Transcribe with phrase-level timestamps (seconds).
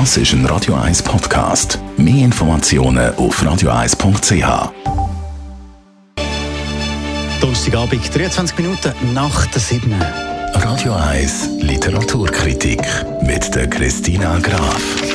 [0.00, 1.78] Das ist ein Radio 1 Podcast.
[1.96, 4.72] Mehr Informationen auf radio1.ch.
[7.40, 9.94] Donnerstagabend, 23 Minuten nach der 7.
[10.54, 12.82] Radio 1 Literaturkritik
[13.22, 15.13] mit der Christina Graf.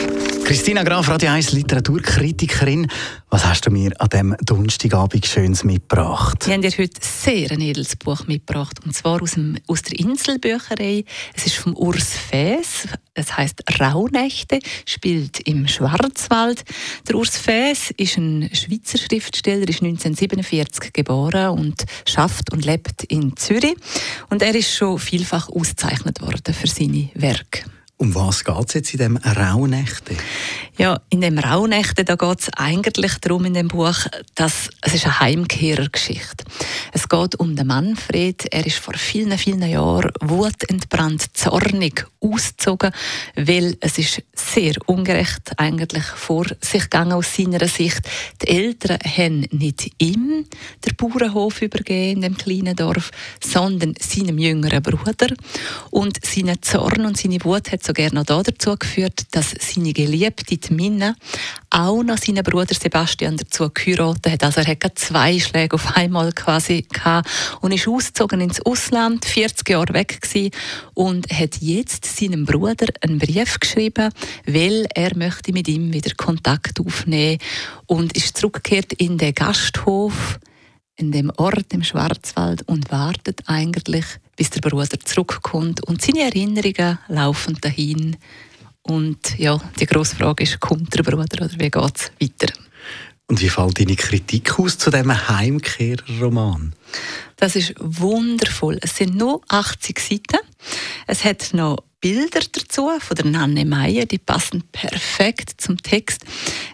[0.49, 2.87] Christina Graf, Radio 1 Literaturkritikerin.
[3.29, 6.47] Was hast du mir an diesem Donnerstagabend Schönes mitgebracht?
[6.47, 8.83] Wir haben dir heute sehr ein edles Buch mitgebracht.
[8.83, 11.05] Und zwar aus, dem, aus der Inselbücherei.
[11.35, 12.87] Es ist vom Urs Fäs.
[13.13, 14.57] Es heißt Rauhnächte,
[14.87, 16.63] spielt im Schwarzwald.
[17.07, 23.37] Der Urs Fäs ist ein Schweizer Schriftsteller, ist 1947 geboren und schafft und lebt in
[23.37, 23.75] Zürich.
[24.31, 27.65] Und er ist schon vielfach ausgezeichnet worden für seine Werke.
[28.01, 30.15] Um was geht es jetzt in dem Rauhnächte?
[30.77, 35.03] Ja, in dem Rauhnächte da geht es eigentlich darum in dem Buch, dass es ist
[35.03, 36.45] eine Heimkehrergeschichte.
[37.11, 38.45] Es geht um den Manfred.
[38.51, 42.91] Er ist vor vielen, vielen Jahren wutentbrannt, zornig ausgezogen,
[43.35, 48.01] weil es ist sehr ungerecht eigentlich vor sich gegangen aus seiner Sicht.
[48.43, 50.45] Die Eltern haben nicht ihm
[50.85, 53.09] den Bauernhof übergeben in dem kleinen Dorf,
[53.43, 55.33] sondern seinem jüngeren Bruder.
[55.89, 60.73] Und seine Zorn und seine Wut hat sogar noch dazu geführt, dass seine Geliebte, die
[60.73, 61.15] Minna,
[61.71, 64.43] auch noch seinen Bruder Sebastian dazu geheiratet hat.
[64.43, 67.29] Also er hat zwei Schläge auf einmal quasi gehabt
[67.61, 70.51] und ist ausgezogen ins Ausland, 40 Jahre weg gewesen
[70.93, 74.11] und hat jetzt seinem Bruder einen Brief geschrieben,
[74.45, 77.39] weil er möchte mit ihm wieder Kontakt aufnehmen
[77.85, 80.39] und ist zurückgekehrt in den Gasthof
[80.99, 84.05] in dem Ort im Schwarzwald und wartet eigentlich,
[84.35, 88.17] bis der Bruder zurückkommt und seine Erinnerungen laufen dahin.
[88.81, 92.53] Und ja, die grosse Frage ist, kommt der Bruder oder wie geht es weiter?
[93.29, 96.73] Und wie fällt deine Kritik aus zu diesem Heimkehrroman?
[97.37, 98.79] Das ist wundervoll.
[98.81, 100.39] Es sind nur 80 Seiten.
[101.05, 106.25] Es hat noch Bilder dazu von der Nanne Meyer, die passen perfekt zum Text.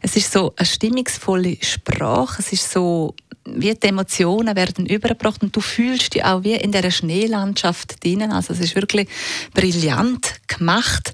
[0.01, 5.55] Es ist so eine stimmungsvolle Sprache, es ist so wie die Emotionen werden übergebracht und
[5.55, 8.31] du fühlst dich auch wie in der Schneelandschaft drinnen.
[8.31, 9.07] Also es ist wirklich
[9.53, 11.13] brillant gemacht.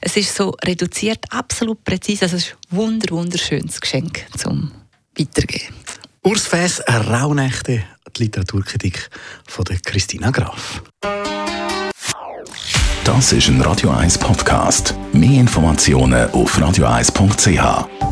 [0.00, 2.24] Es ist so reduziert, absolut präzise.
[2.24, 4.72] Also es ist ein wunder, wunderschönes Geschenk zum.
[6.52, 7.82] Eine Rauhnächte,
[8.16, 9.10] die Literaturkritik
[9.48, 10.82] von der Christina Graf.
[13.04, 14.94] Das ist ein Radio 1 Podcast.
[15.12, 18.05] Mehr Informationen auf radio1.ch.